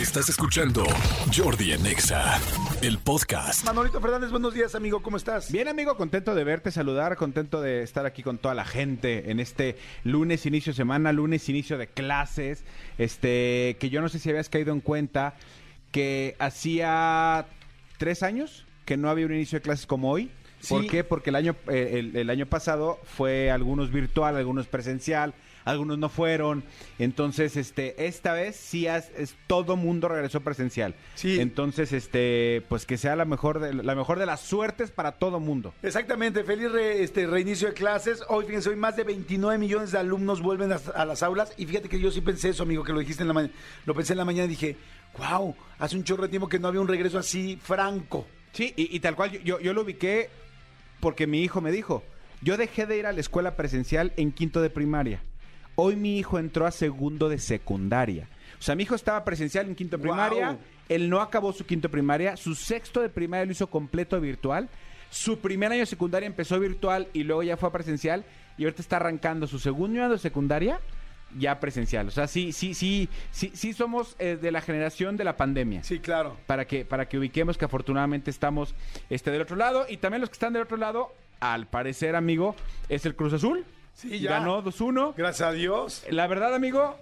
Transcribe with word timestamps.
Estás 0.00 0.28
escuchando 0.28 0.84
Jordi 1.36 1.72
en 1.72 1.84
Exa, 1.84 2.40
el 2.82 2.98
podcast. 2.98 3.64
Manolito 3.64 4.00
Fernández, 4.00 4.30
buenos 4.30 4.54
días, 4.54 4.76
amigo, 4.76 5.02
¿cómo 5.02 5.16
estás? 5.16 5.50
Bien, 5.50 5.66
amigo, 5.66 5.96
contento 5.96 6.36
de 6.36 6.44
verte, 6.44 6.70
saludar, 6.70 7.16
contento 7.16 7.60
de 7.60 7.82
estar 7.82 8.06
aquí 8.06 8.22
con 8.22 8.38
toda 8.38 8.54
la 8.54 8.64
gente 8.64 9.32
en 9.32 9.40
este 9.40 9.76
lunes, 10.04 10.46
inicio 10.46 10.72
de 10.72 10.76
semana, 10.76 11.10
lunes, 11.10 11.48
inicio 11.48 11.78
de 11.78 11.88
clases. 11.88 12.62
Este, 12.96 13.76
que 13.80 13.90
yo 13.90 14.00
no 14.00 14.08
sé 14.08 14.20
si 14.20 14.30
habías 14.30 14.48
caído 14.48 14.72
en 14.72 14.80
cuenta 14.80 15.34
que 15.90 16.36
hacía 16.38 17.46
tres 17.96 18.22
años 18.22 18.66
que 18.84 18.96
no 18.96 19.10
había 19.10 19.26
un 19.26 19.34
inicio 19.34 19.58
de 19.58 19.62
clases 19.62 19.86
como 19.86 20.12
hoy. 20.12 20.30
¿Por 20.68 20.82
Sí. 20.82 20.88
qué? 20.88 21.04
Porque 21.04 21.30
el 21.30 21.36
año, 21.36 21.54
eh, 21.68 21.98
el, 21.98 22.16
el 22.16 22.30
año 22.30 22.46
pasado 22.46 22.98
fue 23.04 23.50
algunos 23.50 23.92
virtual, 23.92 24.36
algunos 24.36 24.66
presencial, 24.66 25.34
algunos 25.64 25.98
no 25.98 26.08
fueron. 26.08 26.64
Entonces, 26.98 27.56
este, 27.56 28.06
esta 28.06 28.32
vez 28.32 28.56
sí 28.56 28.86
has- 28.86 29.10
es, 29.16 29.36
todo 29.46 29.76
mundo 29.76 30.08
regresó 30.08 30.40
presencial. 30.40 30.94
Sí. 31.14 31.38
Entonces, 31.40 31.92
este, 31.92 32.62
pues 32.68 32.86
que 32.86 32.96
sea 32.96 33.14
la 33.16 33.24
mejor 33.24 33.60
de, 33.60 33.72
la 33.74 33.94
mejor 33.94 34.18
de 34.18 34.26
las 34.26 34.40
suertes 34.40 34.90
para 34.90 35.12
todo 35.12 35.38
mundo. 35.40 35.74
Exactamente, 35.82 36.42
feliz 36.42 36.72
re- 36.72 37.02
este, 37.02 37.26
reinicio 37.26 37.68
de 37.68 37.74
clases. 37.74 38.22
Hoy, 38.28 38.46
fíjense, 38.46 38.70
hoy 38.70 38.76
más 38.76 38.96
de 38.96 39.04
29 39.04 39.58
millones 39.58 39.92
de 39.92 39.98
alumnos 39.98 40.40
vuelven 40.40 40.72
a, 40.72 40.80
a 40.94 41.04
las 41.04 41.22
aulas. 41.22 41.52
Y 41.56 41.66
fíjate 41.66 41.88
que 41.88 42.00
yo 42.00 42.10
sí 42.10 42.20
pensé 42.20 42.48
eso, 42.48 42.62
amigo, 42.64 42.82
que 42.82 42.92
lo 42.92 42.98
dijiste 43.00 43.22
en 43.22 43.28
la 43.28 43.34
mañana. 43.34 43.52
Lo 43.86 43.94
pensé 43.94 44.14
en 44.14 44.18
la 44.18 44.24
mañana 44.24 44.46
y 44.46 44.48
dije, 44.48 44.76
wow, 45.18 45.54
hace 45.78 45.96
un 45.96 46.04
chorro 46.04 46.22
de 46.24 46.28
tiempo 46.30 46.48
que 46.48 46.58
no 46.58 46.66
había 46.68 46.80
un 46.80 46.88
regreso 46.88 47.18
así 47.18 47.58
franco. 47.62 48.26
Sí, 48.52 48.72
y, 48.76 48.96
y 48.96 49.00
tal 49.00 49.14
cual, 49.14 49.30
yo- 49.30 49.40
yo, 49.40 49.60
yo 49.60 49.72
lo 49.74 49.82
ubiqué 49.82 50.30
porque 51.00 51.26
mi 51.26 51.42
hijo 51.42 51.60
me 51.60 51.72
dijo, 51.72 52.02
yo 52.40 52.56
dejé 52.56 52.86
de 52.86 52.98
ir 52.98 53.06
a 53.06 53.12
la 53.12 53.20
escuela 53.20 53.56
presencial 53.56 54.12
en 54.16 54.32
quinto 54.32 54.62
de 54.62 54.70
primaria. 54.70 55.22
Hoy 55.74 55.96
mi 55.96 56.18
hijo 56.18 56.38
entró 56.38 56.66
a 56.66 56.70
segundo 56.70 57.28
de 57.28 57.38
secundaria. 57.38 58.28
O 58.58 58.62
sea, 58.62 58.74
mi 58.74 58.82
hijo 58.82 58.94
estaba 58.94 59.24
presencial 59.24 59.66
en 59.66 59.74
quinto 59.74 59.96
de 59.96 60.02
primaria, 60.02 60.58
él 60.88 61.08
no 61.08 61.20
acabó 61.20 61.52
su 61.52 61.64
quinto 61.64 61.88
de 61.88 61.92
primaria, 61.92 62.36
su 62.36 62.54
sexto 62.54 63.00
de 63.00 63.08
primaria 63.08 63.46
lo 63.46 63.52
hizo 63.52 63.68
completo 63.68 64.20
virtual, 64.20 64.68
su 65.10 65.38
primer 65.38 65.70
año 65.70 65.80
de 65.80 65.86
secundaria 65.86 66.26
empezó 66.26 66.58
virtual 66.58 67.08
y 67.12 67.22
luego 67.22 67.42
ya 67.42 67.56
fue 67.56 67.68
a 67.68 67.72
presencial 67.72 68.24
y 68.56 68.64
ahorita 68.64 68.82
está 68.82 68.96
arrancando 68.96 69.46
su 69.46 69.58
segundo 69.58 70.00
año 70.02 70.10
de 70.10 70.18
secundaria 70.18 70.80
ya 71.36 71.60
presencial. 71.60 72.08
O 72.08 72.10
sea, 72.10 72.26
sí, 72.26 72.52
sí, 72.52 72.72
sí, 72.74 73.08
sí, 73.30 73.50
sí 73.54 73.72
somos 73.74 74.16
eh, 74.18 74.38
de 74.40 74.50
la 74.50 74.60
generación 74.60 75.16
de 75.16 75.24
la 75.24 75.36
pandemia 75.36 75.82
Sí, 75.84 75.98
claro. 75.98 76.36
para 76.46 76.66
que 76.66 76.84
para 76.84 77.08
que 77.08 77.18
ubiquemos 77.18 77.58
que 77.58 77.64
afortunadamente 77.66 78.30
estamos 78.30 78.74
este 79.10 79.30
del 79.30 79.42
otro 79.42 79.56
lado 79.56 79.84
y 79.88 79.98
también 79.98 80.20
los 80.22 80.30
que 80.30 80.34
están 80.34 80.52
del 80.54 80.62
otro 80.62 80.76
lado 80.78 81.12
al 81.40 81.66
parecer 81.66 82.16
amigo 82.16 82.56
es 82.88 83.04
el 83.06 83.14
Cruz 83.14 83.32
Azul 83.34 83.64
Sí, 83.94 84.20
ya. 84.20 84.30
ganó 84.38 84.62
2-1 84.64 85.14
Gracias 85.16 85.48
a 85.48 85.52
Dios. 85.52 86.04
la 86.10 86.26
verdad 86.28 86.54
amigo 86.54 86.96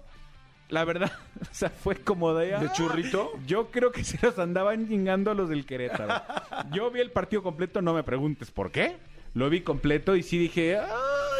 la 0.71 0.85
verdad 0.85 1.13
o 1.41 1.45
sea 1.55 1.71
fue 1.71 1.95
como 1.97 2.35
de 2.35 2.59
¿De 2.59 2.73
churrito? 2.73 3.31
yo 3.47 3.71
creo 3.71 3.93
que 3.93 4.03
se 4.03 4.19
los 4.27 4.39
andaban 4.41 4.89
chingando 4.89 5.35
los 5.35 5.49
del 5.49 5.65
Querétaro 5.67 6.21
yo 6.73 6.91
vi 6.91 7.01
el 7.01 7.13
partido 7.13 7.43
completo 7.43 7.81
no 7.81 7.95
me 7.95 8.03
preguntes 8.03 8.51
por 8.51 8.71
qué 8.73 8.97
lo 9.35 9.49
vi 9.51 9.61
completo 9.61 10.17
y 10.17 10.23
sí 10.23 10.39
dije 10.39 10.79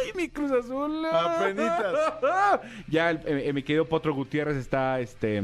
ay 0.07 0.13
mi 0.15 0.29
Cruz 0.29 0.51
Azul 0.51 1.05
Apenitas. 1.11 1.95
ya 2.87 3.09
el- 3.11 3.21
eh, 3.25 3.53
mi 3.53 3.63
querido 3.63 3.85
Potro 3.85 4.13
Gutiérrez 4.13 4.57
está 4.57 4.99
este 4.99 5.43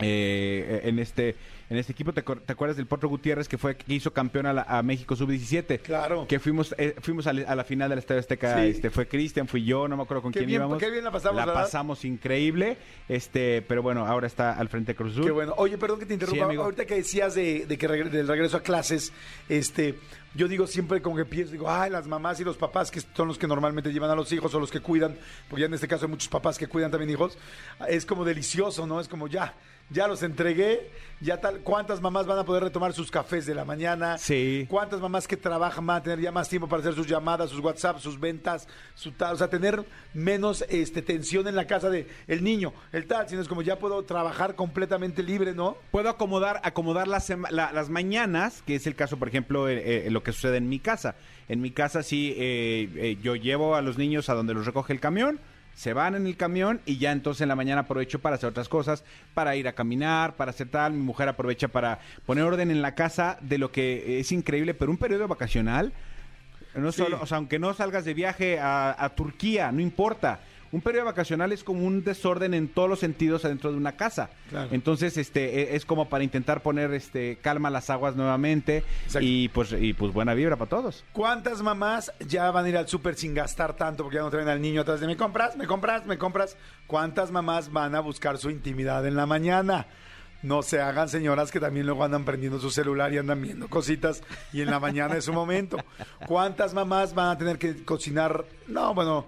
eh, 0.00 0.80
en 0.84 0.98
este 0.98 1.34
en 1.70 1.76
este 1.76 1.92
equipo 1.92 2.12
te, 2.12 2.24
acuer- 2.24 2.40
te 2.44 2.52
acuerdas 2.52 2.76
del 2.76 2.86
Potro 2.86 3.08
Gutiérrez 3.08 3.46
que 3.48 3.58
fue 3.58 3.76
que 3.76 3.92
hizo 3.92 4.12
campeón 4.12 4.46
a, 4.46 4.52
la- 4.52 4.62
a 4.62 4.82
México 4.82 5.14
sub 5.16 5.28
17 5.28 5.80
Claro. 5.80 6.26
que 6.26 6.38
fuimos 6.38 6.74
eh, 6.78 6.94
fuimos 7.00 7.26
a, 7.26 7.32
la- 7.32 7.54
la 7.54 7.64
final 7.64 7.90
del 7.90 7.98
Estadio 7.98 8.20
Azteca 8.20 8.56
Sí. 8.62 8.68
este 8.70 8.90
fue 8.90 9.06
Cristian 9.06 9.46
fui 9.48 9.64
yo 9.64 9.86
no 9.88 9.96
me 9.96 10.02
acuerdo 10.02 10.22
con 10.22 10.32
Qué 10.32 10.40
quién 10.40 10.46
bien- 10.48 10.60
íbamos 10.62 10.78
qué 10.78 10.90
bien 10.90 11.04
la 11.04 11.10
pasamos, 11.10 11.36
¿verdad? 11.36 11.54
pasamos 11.54 12.04
increíble 12.04 12.78
este 13.08 13.62
pero 13.62 13.82
bueno 13.82 14.06
ahora 14.06 14.26
está 14.26 14.52
al 14.54 14.68
frente 14.68 14.92
de 14.92 14.96
Cruz 14.96 15.12
Azul 15.12 15.24
Qué 15.24 15.30
bueno. 15.30 15.54
Oye, 15.58 15.76
perdón 15.78 15.98
que 16.00 16.06
te 16.06 16.14
interrumpa. 16.14 16.50
Sí. 16.50 16.56
Ahorita 16.56 16.86
que 16.86 16.94
decías 16.96 17.34
de, 17.34 17.66
de 17.66 17.78
que 17.78 17.88
regre- 17.88 18.10
del 18.10 18.26
regreso 18.28 18.56
a 18.56 18.62
clases, 18.62 19.12
este, 19.48 19.94
yo 20.34 20.48
digo 20.48 20.66
siempre 20.66 21.00
como 21.02 21.16
que 21.16 21.24
pienso, 21.24 21.52
digo, 21.52 21.70
ay, 21.70 21.90
las 21.90 22.06
mamás 22.06 22.38
y 22.40 22.44
los 22.44 22.56
papás 22.56 22.90
que 22.90 23.00
son 23.00 23.28
los 23.28 23.38
que 23.38 23.46
normalmente 23.46 23.92
llevan 23.92 24.10
a 24.10 24.14
los 24.14 24.32
hijos 24.32 24.54
o 24.54 24.60
los 24.60 24.70
que 24.70 24.80
cuidan, 24.80 25.16
porque 25.48 25.62
ya 25.62 25.66
en 25.66 25.74
este 25.74 25.88
caso 25.88 26.06
hay 26.06 26.10
muchos 26.10 26.28
papás 26.28 26.56
que 26.58 26.66
cuidan 26.66 26.90
también 26.90 27.10
hijos, 27.10 27.36
es 27.88 28.04
como 28.06 28.24
delicioso, 28.24 28.86
¿no? 28.86 29.00
Es 29.00 29.08
como 29.08 29.26
ya, 29.28 29.54
ya 29.90 30.06
los 30.06 30.22
entregué, 30.22 30.90
ya 31.20 31.40
tal, 31.40 31.60
¿cuántas 31.60 32.00
mamás 32.00 32.26
van 32.26 32.38
a 32.38 32.44
poder 32.44 32.62
retomar 32.62 32.92
sus 32.92 33.10
cafés 33.10 33.44
de 33.46 33.54
la 33.54 33.64
mañana? 33.64 34.18
Sí. 34.18 34.66
¿Cuántas 34.68 35.00
mamás 35.00 35.26
que 35.26 35.36
trabajan 35.36 35.84
van 35.86 35.96
a 35.96 36.02
tener 36.02 36.20
ya 36.20 36.30
más 36.30 36.48
tiempo 36.48 36.68
para 36.68 36.80
hacer 36.80 36.94
sus 36.94 37.06
llamadas, 37.08 37.50
sus 37.50 37.58
WhatsApp, 37.60 37.98
sus 37.98 38.20
ventas, 38.20 38.68
su 38.94 39.10
tal? 39.12 39.34
O 39.34 39.36
sea, 39.38 39.48
tener 39.48 39.84
menos 40.14 40.64
este, 40.68 41.02
tensión 41.02 41.48
en 41.48 41.56
la 41.56 41.66
casa 41.66 41.90
de 41.90 42.06
el 42.28 42.44
niño, 42.44 42.72
el 42.92 43.06
tal, 43.06 43.28
sino 43.28 43.40
es 43.42 43.48
como 43.48 43.62
ya 43.62 43.78
puedo 43.78 44.02
trabajar 44.04 44.54
completamente 44.54 45.22
libre, 45.24 45.54
¿no? 45.54 45.76
puedo 45.90 46.08
acomodar 46.08 46.60
acomodar 46.62 47.08
las, 47.08 47.28
la- 47.50 47.72
las 47.72 47.88
mañanas, 47.90 48.62
que 48.66 48.76
es 48.76 48.86
el 48.86 48.94
caso, 48.94 49.16
por 49.18 49.28
ejemplo, 49.28 49.68
eh, 49.68 50.06
eh, 50.06 50.10
lo 50.10 50.22
que 50.22 50.32
sucede 50.32 50.58
en 50.58 50.68
mi 50.68 50.78
casa. 50.78 51.16
En 51.48 51.60
mi 51.60 51.70
casa 51.72 52.02
sí, 52.02 52.34
eh, 52.36 52.90
eh, 52.96 53.18
yo 53.22 53.34
llevo 53.34 53.74
a 53.74 53.82
los 53.82 53.98
niños 53.98 54.28
a 54.28 54.34
donde 54.34 54.54
los 54.54 54.66
recoge 54.66 54.92
el 54.92 55.00
camión, 55.00 55.40
se 55.78 55.92
van 55.92 56.16
en 56.16 56.26
el 56.26 56.36
camión 56.36 56.80
y 56.86 56.98
ya 56.98 57.12
entonces 57.12 57.42
en 57.42 57.48
la 57.48 57.54
mañana 57.54 57.82
aprovecho 57.82 58.18
para 58.18 58.34
hacer 58.34 58.48
otras 58.48 58.68
cosas, 58.68 59.04
para 59.32 59.54
ir 59.54 59.68
a 59.68 59.74
caminar, 59.74 60.34
para 60.34 60.50
hacer 60.50 60.68
tal. 60.68 60.92
Mi 60.92 61.02
mujer 61.02 61.28
aprovecha 61.28 61.68
para 61.68 62.00
poner 62.26 62.42
orden 62.42 62.72
en 62.72 62.82
la 62.82 62.96
casa 62.96 63.38
de 63.42 63.58
lo 63.58 63.70
que 63.70 64.18
es 64.18 64.32
increíble, 64.32 64.74
pero 64.74 64.90
un 64.90 64.96
periodo 64.96 65.28
vacacional, 65.28 65.92
no 66.74 66.90
Sí. 66.90 67.02
solo, 67.02 67.20
o 67.22 67.26
sea, 67.26 67.36
aunque 67.38 67.60
no 67.60 67.72
salgas 67.74 68.04
de 68.04 68.12
viaje 68.12 68.58
a, 68.58 68.92
a 68.98 69.08
Turquía, 69.10 69.70
no 69.70 69.80
importa. 69.80 70.40
Un 70.70 70.80
periodo 70.82 71.06
vacacional 71.06 71.52
es 71.52 71.64
como 71.64 71.84
un 71.84 72.04
desorden 72.04 72.52
en 72.52 72.68
todos 72.68 72.88
los 72.90 72.98
sentidos 72.98 73.44
adentro 73.44 73.70
de 73.70 73.78
una 73.78 73.92
casa. 73.92 74.30
Claro. 74.50 74.68
Entonces, 74.72 75.16
este, 75.16 75.62
e- 75.72 75.76
es 75.76 75.86
como 75.86 76.08
para 76.08 76.24
intentar 76.24 76.60
poner 76.62 76.92
este 76.92 77.38
calma 77.40 77.68
a 77.68 77.70
las 77.70 77.88
aguas 77.90 78.16
nuevamente 78.16 78.84
Exacto. 79.04 79.20
y 79.26 79.48
pues 79.48 79.72
y 79.72 79.94
pues 79.94 80.12
buena 80.12 80.34
vibra 80.34 80.56
para 80.56 80.68
todos. 80.68 81.04
¿Cuántas 81.12 81.62
mamás 81.62 82.12
ya 82.26 82.50
van 82.50 82.66
a 82.66 82.68
ir 82.68 82.76
al 82.76 82.86
súper 82.88 83.14
sin 83.14 83.32
gastar 83.34 83.74
tanto 83.76 84.02
porque 84.02 84.16
ya 84.16 84.22
no 84.22 84.30
traen 84.30 84.48
al 84.48 84.60
niño 84.60 84.82
atrás 84.82 85.00
de 85.00 85.06
me 85.06 85.16
compras, 85.16 85.56
me 85.56 85.66
compras, 85.66 86.04
me 86.06 86.18
compras? 86.18 86.56
¿Cuántas 86.86 87.30
mamás 87.30 87.72
van 87.72 87.94
a 87.94 88.00
buscar 88.00 88.36
su 88.38 88.50
intimidad 88.50 89.06
en 89.06 89.16
la 89.16 89.26
mañana? 89.26 89.86
No 90.42 90.62
se 90.62 90.80
hagan 90.80 91.08
señoras 91.08 91.50
que 91.50 91.58
también 91.58 91.86
luego 91.86 92.04
andan 92.04 92.24
prendiendo 92.24 92.60
su 92.60 92.70
celular 92.70 93.12
y 93.12 93.18
andan 93.18 93.42
viendo 93.42 93.68
cositas 93.68 94.22
y 94.52 94.60
en 94.60 94.70
la 94.70 94.78
mañana 94.78 95.16
es 95.16 95.24
su 95.24 95.32
momento. 95.32 95.78
¿Cuántas 96.28 96.74
mamás 96.74 97.14
van 97.14 97.30
a 97.30 97.38
tener 97.38 97.58
que 97.58 97.84
cocinar? 97.84 98.44
No, 98.68 98.94
bueno, 98.94 99.26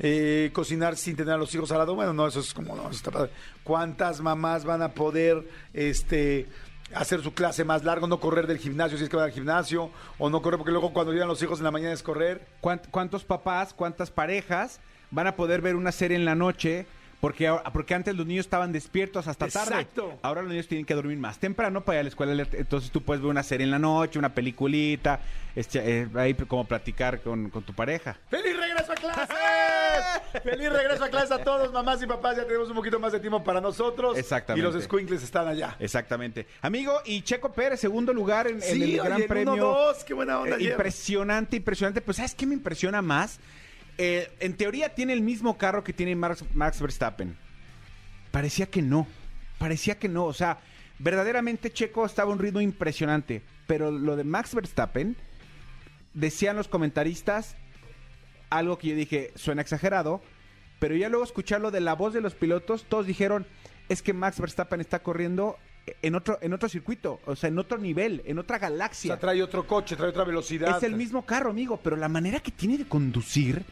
eh, 0.00 0.50
cocinar 0.52 0.96
sin 0.96 1.14
tener 1.14 1.34
a 1.34 1.36
los 1.38 1.54
hijos 1.54 1.70
al 1.70 1.78
lado. 1.78 1.94
Bueno, 1.94 2.12
no, 2.12 2.26
eso 2.26 2.40
es 2.40 2.52
como, 2.52 2.74
no, 2.74 2.90
está 2.90 3.10
padre. 3.12 3.30
¿Cuántas 3.62 4.20
mamás 4.20 4.64
van 4.64 4.82
a 4.82 4.88
poder, 4.92 5.46
este 5.74 6.48
hacer 6.92 7.22
su 7.22 7.32
clase 7.34 7.62
más 7.64 7.84
largo, 7.84 8.08
no 8.08 8.18
correr 8.18 8.48
del 8.48 8.58
gimnasio 8.58 8.98
si 8.98 9.04
es 9.04 9.10
que 9.10 9.14
van 9.14 9.26
al 9.26 9.30
gimnasio, 9.32 9.90
o 10.18 10.28
no 10.28 10.42
correr 10.42 10.58
porque 10.58 10.72
luego 10.72 10.92
cuando 10.92 11.12
llegan 11.12 11.28
los 11.28 11.40
hijos 11.40 11.60
en 11.60 11.64
la 11.64 11.70
mañana 11.70 11.92
es 11.92 12.02
correr. 12.02 12.44
¿Cuánt- 12.60 12.88
¿Cuántos 12.90 13.22
papás, 13.24 13.72
cuántas 13.74 14.10
parejas 14.10 14.80
van 15.12 15.28
a 15.28 15.36
poder 15.36 15.60
ver 15.60 15.76
una 15.76 15.92
serie 15.92 16.16
en 16.16 16.24
la 16.24 16.34
noche? 16.34 16.86
Porque, 17.20 17.46
ahora- 17.48 17.64
porque 17.70 17.94
antes 17.94 18.16
los 18.16 18.26
niños 18.26 18.46
estaban 18.46 18.72
despiertos 18.72 19.26
hasta 19.28 19.46
tarde. 19.48 19.74
Exacto. 19.74 20.18
Ahora 20.22 20.40
los 20.40 20.50
niños 20.50 20.66
tienen 20.68 20.86
que 20.86 20.94
dormir 20.94 21.18
más 21.18 21.38
temprano 21.38 21.82
para 21.84 21.96
ir 21.96 22.00
a 22.00 22.02
la 22.04 22.08
escuela. 22.08 22.46
Entonces 22.52 22.90
tú 22.90 23.02
puedes 23.02 23.22
ver 23.22 23.30
una 23.30 23.42
serie 23.42 23.64
en 23.64 23.70
la 23.70 23.78
noche, 23.78 24.18
una 24.18 24.32
peliculita, 24.34 25.20
este, 25.54 26.00
eh, 26.02 26.08
ahí 26.14 26.32
como 26.34 26.64
platicar 26.64 27.20
con, 27.20 27.50
con 27.50 27.62
tu 27.62 27.74
pareja. 27.74 28.16
¡Feliz 28.30 28.56
regreso 28.56 28.92
a 28.92 28.94
clases! 28.94 29.36
¡Feliz 30.42 30.72
regreso 30.72 31.04
a 31.04 31.08
clases 31.10 31.32
a 31.32 31.44
todos, 31.44 31.70
mamás 31.72 32.02
y 32.02 32.06
papás! 32.06 32.36
Ya 32.38 32.46
tenemos 32.46 32.70
un 32.70 32.76
poquito 32.76 32.98
más 32.98 33.12
de 33.12 33.20
tiempo 33.20 33.44
para 33.44 33.60
nosotros. 33.60 34.16
Exactamente. 34.16 34.66
Y 34.68 34.72
los 34.72 34.82
squinkles 34.82 35.22
están 35.22 35.46
allá. 35.46 35.76
Exactamente. 35.78 36.46
Amigo, 36.62 37.00
y 37.04 37.20
Checo 37.22 37.52
Pérez, 37.52 37.80
segundo 37.80 38.14
lugar 38.14 38.46
en, 38.46 38.62
el 38.62 38.82
oye, 38.82 38.96
Gran 38.96 39.20
el 39.20 39.26
Premio. 39.28 39.74
1-2, 39.92 40.04
qué 40.04 40.14
buena 40.14 40.40
onda 40.40 40.56
Eh, 40.56 40.62
impresionante, 40.70 41.56
impresionante. 41.56 42.00
Pues, 42.00 42.16
¿sabes 42.16 42.34
qué 42.34 42.46
me 42.46 42.54
impresiona 42.54 43.02
más? 43.02 43.40
Eh, 44.02 44.32
en 44.40 44.56
teoría 44.56 44.94
tiene 44.94 45.12
el 45.12 45.20
mismo 45.20 45.58
carro 45.58 45.84
que 45.84 45.92
tiene 45.92 46.16
Max, 46.16 46.42
Max 46.54 46.80
Verstappen. 46.80 47.36
Parecía 48.30 48.64
que 48.64 48.80
no. 48.80 49.06
Parecía 49.58 49.98
que 49.98 50.08
no. 50.08 50.24
O 50.24 50.32
sea, 50.32 50.58
verdaderamente 50.98 51.70
Checo 51.70 52.06
estaba 52.06 52.30
a 52.30 52.32
un 52.32 52.38
ritmo 52.38 52.62
impresionante. 52.62 53.42
Pero 53.66 53.90
lo 53.90 54.16
de 54.16 54.24
Max 54.24 54.54
Verstappen, 54.54 55.16
decían 56.14 56.56
los 56.56 56.66
comentaristas, 56.66 57.56
algo 58.48 58.78
que 58.78 58.88
yo 58.88 58.96
dije, 58.96 59.32
suena 59.34 59.60
exagerado, 59.60 60.22
pero 60.78 60.96
ya 60.96 61.10
luego 61.10 61.22
escucharlo 61.24 61.70
de 61.70 61.80
la 61.80 61.92
voz 61.92 62.14
de 62.14 62.22
los 62.22 62.34
pilotos, 62.34 62.84
todos 62.88 63.06
dijeron, 63.06 63.46
es 63.90 64.00
que 64.00 64.14
Max 64.14 64.40
Verstappen 64.40 64.80
está 64.80 65.00
corriendo 65.02 65.58
en 66.00 66.14
otro, 66.14 66.38
en 66.40 66.54
otro 66.54 66.70
circuito, 66.70 67.20
o 67.26 67.36
sea, 67.36 67.48
en 67.48 67.58
otro 67.58 67.76
nivel, 67.76 68.22
en 68.24 68.38
otra 68.38 68.56
O 68.56 68.60
galaxia. 68.60 69.08
sea, 69.12 69.20
trae 69.20 69.42
otro 69.42 69.66
coche, 69.66 69.94
trae 69.94 70.08
otra 70.08 70.24
velocidad. 70.24 70.78
Es 70.78 70.82
el 70.84 70.96
mismo 70.96 71.26
carro, 71.26 71.50
amigo, 71.50 71.78
pero 71.82 71.96
la 71.96 72.08
manera 72.08 72.40
que 72.40 72.50
tiene 72.50 72.78
de 72.78 72.86
conducir. 72.86 73.62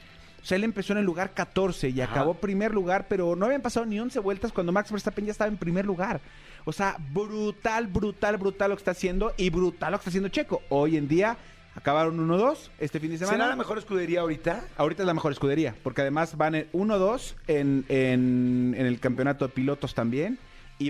O 0.43 0.47
sea, 0.49 0.57
él 0.57 0.65
empezó 0.65 0.93
en 0.93 1.01
el 1.01 1.05
lugar 1.05 1.35
14 1.35 1.91
y 1.91 2.01
acabó 2.01 2.35
primer 2.35 2.73
lugar, 2.73 3.07
pero 3.09 3.37
no 3.37 3.47
habían 3.47 3.61
pasado 3.61 3.85
ni 3.87 3.99
11 3.99 4.19
vueltas 4.21 4.53
cuando 4.53 4.73
Max 4.73 4.91
Verstappen 4.91 5.27
ya 5.27 5.33
estaba 5.33 5.49
en 5.49 5.57
primer 5.57 5.85
lugar. 5.85 6.21
O 6.65 6.73
sea, 6.73 6.97
brutal, 7.13 7.87
brutal, 7.87 8.37
brutal 8.37 8.71
lo 8.71 8.77
que 8.77 8.81
está 8.81 8.93
haciendo 8.93 9.33
y 9.37 9.51
brutal 9.51 9.93
lo 9.93 9.99
que 9.99 10.03
está 10.03 10.11
haciendo 10.11 10.29
Checo. 10.29 10.63
Hoy 10.69 10.97
en 10.97 11.09
día 11.09 11.37
acabaron 11.75 12.19
1-2 12.29 12.71
este 12.79 13.01
fin 13.01 13.11
de 13.11 13.19
semana. 13.19 13.37
¿Será 13.37 13.49
la 13.49 13.57
mejor 13.57 13.79
escudería 13.79 14.21
ahorita? 14.21 14.65
Ahorita 14.77 15.03
es 15.03 15.07
la 15.07 15.15
mejor 15.15 15.33
escudería, 15.33 15.75
porque 15.83 16.03
además 16.03 16.37
van 16.37 16.55
en 16.55 16.73
1-2 16.73 17.35
en, 17.47 17.85
en, 17.89 18.75
en 18.77 18.87
el 18.87 19.01
campeonato 19.01 19.47
de 19.47 19.53
pilotos 19.53 19.95
también. 19.95 20.39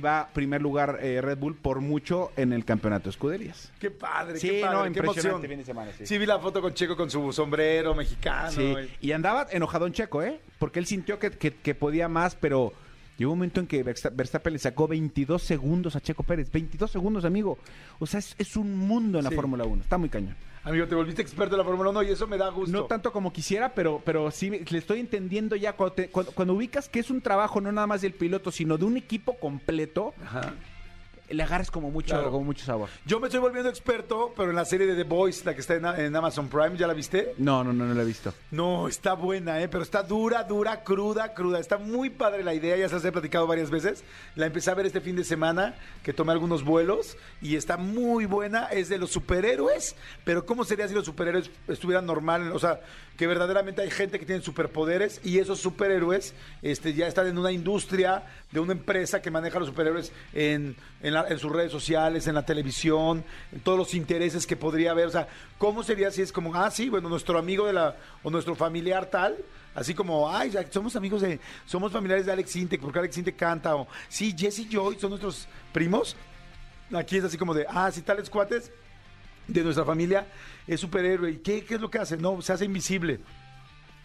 Va 0.01 0.29
primer 0.35 0.61
lugar 0.61 0.99
eh, 1.03 1.21
Red 1.23 1.39
Bull 1.39 1.57
por 1.57 1.81
mucho 1.81 2.31
en 2.37 2.53
el 2.53 2.65
campeonato 2.65 3.05
de 3.05 3.11
escuderías. 3.11 3.73
Qué 3.81 3.91
padre, 3.91 4.39
Sí, 4.39 4.51
qué 4.51 4.61
padre, 4.61 4.77
no, 4.77 4.83
qué 4.83 4.89
impresionante 4.89 5.29
emoción. 5.29 5.49
fin 5.51 5.59
de 5.59 5.65
semana, 5.65 5.91
sí. 5.97 6.07
sí. 6.07 6.19
vi 6.19 6.27
la 6.27 6.39
foto 6.39 6.61
con 6.61 6.75
Checo 6.75 6.97
con 6.97 7.11
su 7.11 7.33
sombrero 7.33 7.95
mexicano. 7.95 8.51
Sí, 8.51 8.75
y- 9.01 9.09
y 9.09 9.13
andaba 9.13 9.47
enojadón 9.51 9.93
Checo, 9.93 10.23
¿eh? 10.23 10.41
Porque 10.59 10.79
él 10.79 10.87
sintió 10.87 11.19
que, 11.19 11.31
que- 11.31 11.55
que 11.55 11.75
podía 11.75 12.09
más, 12.09 12.35
pero 12.35 12.73
llegó 13.19 13.33
un 13.33 13.39
momento 13.39 13.61
en 13.61 13.67
que 13.67 13.85
Versta- 13.85 14.11
Verstappen 14.15 14.55
le 14.55 14.59
sacó 14.59 14.89
22 14.89 15.43
segundos 15.43 15.95
a 15.97 16.01
Checo 16.01 16.23
Pérez. 16.23 16.51
22 16.51 16.91
segundos, 16.91 17.25
amigo. 17.27 17.59
O 17.99 18.07
sea, 18.07 18.21
es, 18.21 18.35
es 18.39 18.57
un 18.57 18.75
mundo 18.79 19.19
en 19.19 19.25
la 19.25 19.31
Sí. 19.31 19.37
Fórmula 19.37 19.65
1. 19.65 19.83
Está 19.83 19.99
muy 19.99 20.09
cañón. 20.09 20.35
Amigo, 20.65 20.87
te 20.87 20.95
volviste 20.95 21.23
experto 21.23 21.55
en 21.55 21.59
la 21.59 21.65
Fórmula 21.65 21.91
1 21.91 22.03
y 22.03 22.11
eso 22.11 22.27
me 22.27 22.37
da 22.37 22.49
gusto. 22.51 22.71
No 22.73 22.85
tanto 22.85 23.11
como 23.13 23.33
quisiera, 23.33 23.75
pero, 23.75 24.03
pero 24.05 24.31
sí 24.31 24.51
le 24.51 24.79
estoy 24.79 25.01
entendiendo 25.01 25.57
ya. 25.57 25.73
Cuando, 25.75 25.95
te- 25.95 26.11
cuando- 26.11 26.33
cuando 26.33 26.55
ubicas 26.55 26.89
que 26.89 26.99
es 27.01 27.11
un 27.11 27.21
trabajo 27.23 27.61
no 27.61 27.73
nada 27.73 27.87
más 27.87 28.03
del 28.03 28.13
piloto, 28.13 28.51
sino 28.51 28.77
de 28.77 28.85
un 28.85 28.97
equipo 28.97 29.39
completo, 29.39 30.15
Ajá. 30.23 30.55
Le 31.31 31.43
agarras 31.43 31.71
como 31.71 31.91
mucho, 31.91 32.15
Claro. 32.15 32.31
como 32.31 32.45
mucho 32.45 32.65
sabor. 32.65 32.89
Yo 33.05 33.21
me 33.21 33.27
estoy 33.29 33.41
volviendo 33.41 33.69
experto, 33.71 34.33
pero 34.37 34.51
en 34.51 34.57
la 34.57 34.65
serie 34.65 34.87
de 34.87 34.95
The 34.95 35.05
Boys, 35.05 35.45
la 35.45 35.55
que 35.55 35.61
está 35.61 35.75
en, 35.75 35.85
en 35.87 36.17
Amazon 36.17 36.49
Prime, 36.49 36.77
¿ya 36.77 36.87
la 36.87 36.95
viste? 36.95 37.35
No, 37.39 37.63
no, 37.65 37.73
no, 37.73 37.85
no 37.87 37.95
lo 37.95 38.01
he 38.03 38.05
visto. 38.05 38.33
No, 38.51 38.89
está 38.89 39.15
buena, 39.15 39.61
¿eh? 39.63 39.69
pero 39.69 39.83
está 39.83 40.03
dura, 40.03 40.45
dura, 40.45 40.83
cruda, 40.85 41.35
cruda. 41.35 41.59
Está 41.61 41.77
muy 41.79 42.11
padre 42.11 42.43
la 42.45 42.55
idea, 42.55 42.77
ya 42.77 42.89
se 42.89 42.95
las 42.95 43.05
he 43.05 43.13
platicado 43.13 43.47
varias 43.47 43.71
veces. 43.71 44.05
La 44.37 44.47
empecé 44.47 44.71
a 44.71 44.75
ver 44.75 44.87
este 44.87 45.01
fin 45.01 45.17
de 45.17 45.25
semana, 45.25 45.75
que 46.03 46.13
tomé 46.13 46.33
algunos 46.33 46.65
vuelos 46.65 47.17
y 47.43 47.57
está 47.57 47.77
muy 47.77 48.25
buena. 48.27 48.67
Es 48.67 48.89
de 48.89 48.99
los 48.99 49.11
superhéroes, 49.11 49.97
pero 50.25 50.47
¿cómo 50.47 50.65
sería 50.65 50.89
si 50.89 50.95
los 50.95 51.05
superhéroes 51.05 51.51
estuvieran 51.69 52.07
normal? 52.07 52.53
O 52.53 52.59
sea, 52.59 52.81
que 53.17 53.27
verdaderamente 53.27 53.83
hay 53.83 53.91
gente 53.91 54.19
que 54.19 54.27
tiene 54.27 54.43
superpoderes 54.43 55.21
y 55.25 55.39
esos 55.41 55.59
superhéroes 55.59 56.35
este, 56.63 56.95
ya 56.95 57.07
están 57.09 57.27
en 57.27 57.37
una 57.37 57.51
industria 57.51 58.23
de 58.53 58.61
una 58.61 58.73
empresa 58.73 59.21
que 59.21 59.31
maneja 59.31 59.59
los 59.59 59.69
superhéroes 59.69 60.13
en, 60.33 60.77
en, 61.03 61.15
la- 61.15 61.18
en 61.29 61.39
sus 61.39 61.51
redes 61.51 61.73
sociales, 61.73 62.27
en 62.27 62.35
la 62.35 62.45
televisión, 62.45 63.25
en 63.53 63.61
todos 63.61 63.79
los 63.79 63.95
intereses 63.95 64.47
que 64.47 64.57
podría 64.57 64.91
haber. 64.91 65.07
O 65.07 65.11
sea, 65.11 65.29
¿cómo 65.59 65.83
sería 65.83 66.11
si 66.11 66.23
es 66.23 66.33
como, 66.33 66.55
ah, 66.55 66.71
sí, 66.71 66.89
bueno, 66.89 67.09
nuestro 67.09 67.39
amigo 67.39 67.67
de 67.67 67.73
la, 67.73 67.97
o 68.23 68.31
nuestro 68.31 68.55
familiar 68.55 69.07
tal, 69.07 69.37
así 69.75 69.95
como, 69.95 70.31
ay, 70.31 70.53
somos 70.71 70.95
amigos 70.97 71.23
de, 71.23 71.41
somos 71.67 71.93
familiares 71.93 72.27
de 72.27 72.33
Alex 72.33 72.57
Intec, 72.57 72.81
porque 72.81 72.99
Alex 72.99 73.19
Intec 73.19 73.37
canta, 73.37 73.75
o 73.75 73.89
sí, 74.09 74.35
Jesse 74.37 74.61
y 74.61 74.69
Joy 74.69 74.99
son 74.99 75.11
nuestros 75.11 75.49
primos. 75.73 76.17
Aquí 76.93 77.17
es 77.17 77.25
así 77.25 77.37
como 77.37 77.55
de, 77.55 77.67
ah, 77.69 77.91
sí, 77.91 78.03
tales 78.03 78.31
cuates 78.31 78.71
de 79.49 79.63
nuestra 79.63 79.85
familia 79.85 80.27
es 80.67 80.81
superhéroe. 80.81 81.33
¿Y 81.33 81.37
qué, 81.39 81.65
qué 81.65 81.75
es 81.75 81.81
lo 81.81 81.91
que 81.91 81.99
hace? 81.99 82.17
No, 82.17 82.41
se 82.43 82.53
hace 82.53 82.67
invisible. 82.67 83.19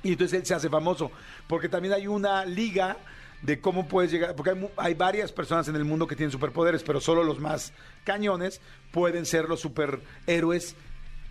Y 0.01 0.13
entonces 0.13 0.39
él 0.39 0.45
se 0.45 0.53
hace 0.53 0.69
famoso. 0.69 1.11
Porque 1.47 1.69
también 1.69 1.93
hay 1.93 2.07
una 2.07 2.45
liga 2.45 2.97
de 3.43 3.59
cómo 3.61 3.87
puedes 3.87 4.11
llegar. 4.11 4.35
Porque 4.35 4.51
hay, 4.51 4.69
hay 4.77 4.93
varias 4.95 5.31
personas 5.31 5.67
en 5.67 5.75
el 5.75 5.85
mundo 5.85 6.07
que 6.07 6.15
tienen 6.15 6.31
superpoderes, 6.31 6.81
pero 6.81 6.99
solo 6.99 7.23
los 7.23 7.39
más 7.39 7.73
cañones 8.03 8.61
pueden 8.91 9.25
ser 9.25 9.47
los 9.47 9.59
superhéroes. 9.59 10.75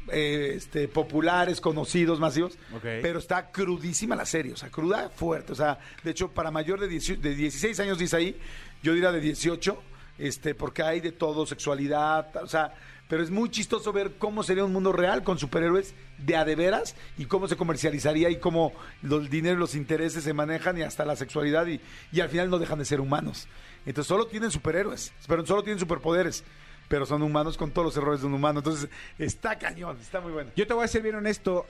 eh, 0.08 0.54
este, 0.56 0.88
populares, 0.88 1.60
conocidos, 1.60 2.18
masivos, 2.18 2.58
pero 2.80 3.20
está 3.20 3.52
crudísima 3.52 4.16
la 4.16 4.26
serie, 4.26 4.52
o 4.52 4.56
sea, 4.56 4.68
cruda 4.68 5.10
fuerte, 5.10 5.52
o 5.52 5.54
sea, 5.54 5.78
de 6.02 6.10
hecho, 6.10 6.28
para 6.32 6.50
mayor 6.50 6.80
de, 6.80 6.88
18 6.88 7.20
de 7.20 7.34
16 7.36 7.78
años, 7.78 7.98
dice 7.98 8.16
ahí, 8.16 8.36
yo 8.82 8.94
diría 8.94 9.12
de 9.12 9.20
18, 9.20 9.80
este, 10.18 10.56
porque 10.56 10.82
hay 10.82 11.00
de 11.00 11.12
todo, 11.12 11.46
sexualidad, 11.46 12.34
o 12.36 12.48
sea, 12.48 12.74
pero 13.12 13.22
es 13.22 13.30
muy 13.30 13.50
chistoso 13.50 13.92
ver 13.92 14.12
cómo 14.16 14.42
sería 14.42 14.64
un 14.64 14.72
mundo 14.72 14.90
real 14.90 15.22
con 15.22 15.38
superhéroes 15.38 15.94
de 16.16 16.34
a 16.34 16.46
de 16.46 16.56
veras 16.56 16.96
y 17.18 17.26
cómo 17.26 17.46
se 17.46 17.58
comercializaría 17.58 18.30
y 18.30 18.36
cómo 18.36 18.72
los 19.02 19.28
dinero 19.28 19.56
y 19.56 19.60
los 19.60 19.74
intereses 19.74 20.24
se 20.24 20.32
manejan 20.32 20.78
y 20.78 20.82
hasta 20.82 21.04
la 21.04 21.14
sexualidad 21.14 21.66
y, 21.66 21.78
y 22.10 22.20
al 22.20 22.30
final 22.30 22.48
no 22.48 22.58
dejan 22.58 22.78
de 22.78 22.86
ser 22.86 23.02
humanos. 23.02 23.48
Entonces 23.84 24.08
solo 24.08 24.28
tienen 24.28 24.50
superhéroes, 24.50 25.12
pero 25.28 25.44
solo 25.44 25.62
tienen 25.62 25.78
superpoderes, 25.78 26.42
pero 26.88 27.04
son 27.04 27.20
humanos 27.20 27.58
con 27.58 27.70
todos 27.70 27.84
los 27.84 27.96
errores 27.98 28.22
de 28.22 28.28
un 28.28 28.32
humano. 28.32 28.60
Entonces 28.60 28.88
está 29.18 29.58
cañón, 29.58 29.98
está 30.00 30.22
muy 30.22 30.32
bueno. 30.32 30.50
Yo 30.56 30.66
te 30.66 30.72
voy 30.72 30.86
a 30.86 30.88
ser 30.88 31.02
bien 31.02 31.16
honesto. 31.16 31.66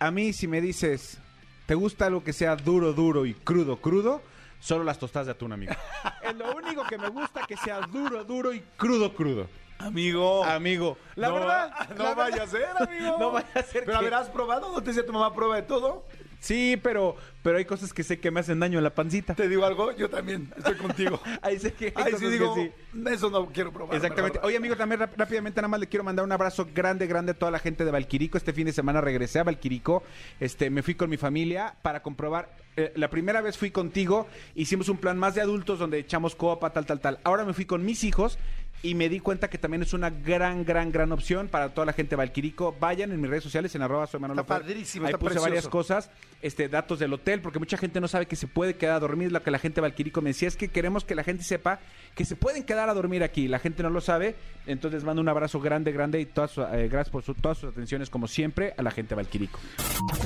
A 0.00 0.10
mí, 0.10 0.32
si 0.32 0.48
me 0.48 0.60
dices, 0.60 1.18
¿te 1.66 1.76
gusta 1.76 2.06
algo 2.06 2.24
que 2.24 2.32
sea 2.32 2.56
duro, 2.56 2.92
duro 2.92 3.24
y 3.24 3.34
crudo, 3.34 3.76
crudo? 3.76 4.20
Solo 4.64 4.82
las 4.82 4.98
tostadas 4.98 5.26
de 5.26 5.32
atún, 5.32 5.52
amigo. 5.52 5.74
es 6.22 6.34
lo 6.36 6.56
único 6.56 6.84
que 6.84 6.96
me 6.96 7.08
gusta 7.10 7.42
que 7.46 7.54
sea 7.54 7.80
duro, 7.82 8.24
duro 8.24 8.50
y 8.54 8.60
crudo, 8.78 9.12
crudo. 9.14 9.46
Amigo. 9.78 10.42
Amigo, 10.42 10.96
la 11.16 11.28
no, 11.28 11.34
verdad. 11.34 11.70
No 11.98 12.04
la 12.04 12.14
vaya 12.14 12.36
verdad- 12.46 12.46
a 12.46 12.46
ser, 12.48 12.88
amigo. 12.88 13.16
No 13.20 13.30
vaya 13.32 13.46
a 13.54 13.62
ser 13.62 13.84
Pero 13.84 13.96
a 13.96 14.00
que- 14.00 14.04
ver, 14.06 14.14
¿has 14.14 14.30
probado? 14.30 14.70
¿No 14.72 14.80
te 14.80 14.86
decía 14.86 15.04
tu 15.04 15.12
mamá 15.12 15.34
prueba 15.34 15.56
de 15.56 15.62
todo? 15.64 16.06
Sí, 16.44 16.78
pero, 16.82 17.16
pero 17.42 17.56
hay 17.56 17.64
cosas 17.64 17.94
que 17.94 18.02
sé 18.02 18.20
que 18.20 18.30
me 18.30 18.40
hacen 18.40 18.60
daño 18.60 18.76
en 18.76 18.84
la 18.84 18.94
pancita. 18.94 19.34
Te 19.34 19.48
digo 19.48 19.64
algo, 19.64 19.92
yo 19.92 20.10
también 20.10 20.52
estoy 20.58 20.74
contigo. 20.74 21.18
Ahí 21.40 21.58
sé 21.58 21.72
que 21.72 21.86
hay 21.86 22.12
cosas 22.12 22.20
sí 22.20 22.26
que 22.26 22.30
digo, 22.32 22.54
sí. 22.54 22.70
eso 23.10 23.30
no 23.30 23.46
quiero 23.46 23.72
probar. 23.72 23.96
Exactamente. 23.96 24.40
Oye, 24.42 24.58
amigo, 24.58 24.76
también 24.76 25.00
rápidamente 25.16 25.62
nada 25.62 25.68
más 25.68 25.80
le 25.80 25.86
quiero 25.86 26.04
mandar 26.04 26.22
un 26.22 26.32
abrazo 26.32 26.68
grande, 26.74 27.06
grande 27.06 27.32
a 27.32 27.34
toda 27.34 27.50
la 27.50 27.58
gente 27.58 27.86
de 27.86 27.90
Valquirico. 27.90 28.36
Este 28.36 28.52
fin 28.52 28.66
de 28.66 28.72
semana 28.72 29.00
regresé 29.00 29.38
a 29.38 29.44
Valquirico. 29.44 30.02
Este, 30.38 30.68
me 30.68 30.82
fui 30.82 30.96
con 30.96 31.08
mi 31.08 31.16
familia 31.16 31.76
para 31.80 32.02
comprobar. 32.02 32.50
eh, 32.76 32.92
la 32.96 33.08
primera 33.08 33.40
vez 33.40 33.56
fui 33.56 33.70
contigo, 33.70 34.26
hicimos 34.54 34.88
un 34.88 34.98
plan 34.98 35.16
más 35.16 35.34
de 35.34 35.40
adultos 35.40 35.78
donde 35.78 35.98
echamos 35.98 36.34
copa, 36.34 36.74
tal, 36.74 36.84
tal, 36.84 37.00
tal. 37.00 37.20
Ahora 37.24 37.44
me 37.44 37.54
fui 37.54 37.64
con 37.64 37.84
mis 37.84 38.04
hijos 38.04 38.38
y 38.82 38.94
me 38.94 39.08
di 39.08 39.20
cuenta 39.20 39.48
que 39.48 39.56
también 39.56 39.82
es 39.82 39.94
una 39.94 40.10
gran, 40.10 40.64
gran, 40.64 40.92
gran 40.92 41.10
opción 41.12 41.48
para 41.48 41.72
toda 41.72 41.86
la 41.86 41.92
gente 41.94 42.10
de 42.10 42.16
Valquirico. 42.16 42.76
Vayan 42.78 43.12
en 43.12 43.20
mis 43.20 43.30
redes 43.30 43.42
sociales, 43.44 43.74
en 43.74 43.80
arroba 43.82 44.06
soy 44.06 44.20
Manolo 44.20 44.42
Está 44.42 44.58
padrísimo, 44.58 45.06
Ahí 45.06 45.12
está 45.12 45.18
puse 45.18 45.30
precioso. 45.30 45.48
varias 45.48 45.68
cosas, 45.68 46.10
este, 46.42 46.68
datos 46.68 46.98
del 46.98 47.12
hotel, 47.14 47.40
porque 47.40 47.58
mucha 47.58 47.78
gente 47.78 47.98
no 48.00 48.08
sabe 48.08 48.26
que 48.26 48.36
se 48.36 48.46
puede 48.46 48.74
quedar 48.76 48.96
a 48.96 49.00
dormir. 49.00 49.32
Lo 49.32 49.42
que 49.42 49.50
la 49.50 49.58
gente 49.58 49.76
de 49.76 49.80
Valquirico 49.82 50.20
me 50.20 50.30
decía 50.30 50.48
es 50.48 50.56
que 50.56 50.68
queremos 50.68 51.04
que 51.04 51.14
la 51.14 51.24
gente 51.24 51.44
sepa 51.44 51.80
que 52.14 52.26
se 52.26 52.36
pueden 52.36 52.62
quedar 52.64 52.90
a 52.90 52.94
dormir 52.94 53.22
aquí. 53.22 53.48
La 53.48 53.58
gente 53.58 53.82
no 53.82 53.88
lo 53.88 54.02
sabe. 54.02 54.34
Entonces 54.66 55.02
mando 55.04 55.22
un 55.22 55.28
abrazo 55.30 55.60
grande, 55.60 55.90
grande 55.92 56.20
y 56.20 56.26
todas, 56.26 56.52
eh, 56.58 56.88
gracias 56.90 57.08
por 57.10 57.22
su- 57.22 57.34
todas 57.34 57.56
sus 57.58 57.70
atenciones, 57.70 58.10
como 58.10 58.28
siempre, 58.28 58.74
a 58.76 58.82
la 58.82 58.90
gente 58.90 59.10
de 59.10 59.16
Valquirico. 59.16 59.58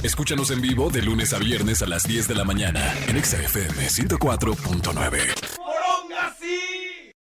Escúchanos 0.02 0.50
en 0.50 0.60
vivo 0.62 0.90
de 0.90 1.02
lunes 1.02 1.32
a 1.32 1.38
viernes 1.38 1.82
a 1.82 1.86
las 1.86 2.02
10 2.04 2.26
de 2.26 2.34
la 2.34 2.44
mañana 2.44 2.92
en 3.08 3.16
Exa 3.16 3.36
FM 3.40 3.88
104.9. 3.88 5.18